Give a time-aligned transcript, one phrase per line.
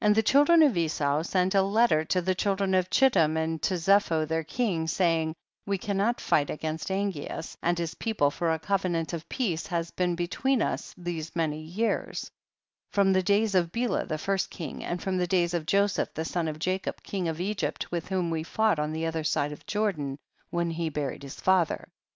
[0.00, 0.08] 19.
[0.10, 3.74] And the children of Esau sent a letter to the children of Chittim and to
[3.74, 9.12] Zepho their king, saying, we cannot fight against Angeas and his people for a covenant
[9.12, 12.28] of peace has been between us these many years,
[12.90, 16.24] from the days of Bela the first king, and from the days of Joseph the
[16.24, 19.64] son of Jacob king of Egypt, Avith whom we fought on the other side of
[19.64, 20.18] Jor dan
[20.50, 21.88] when he buried his father.